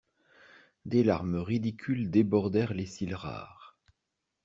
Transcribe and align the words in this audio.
Des 0.87 1.03
larmes 1.03 1.35
ridicules 1.35 2.09
débordèrent 2.09 2.73
les 2.73 2.87
cils 2.87 3.13
rares. 3.13 3.77